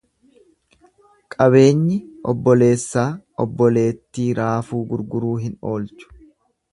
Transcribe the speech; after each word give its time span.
Qabeenyi 1.33 1.97
obboleessaa 2.33 3.05
obboleettii 3.45 4.29
raafuu 4.39 4.81
guuruu 4.97 5.39
hin 5.45 5.55
oolchu. 5.73 6.11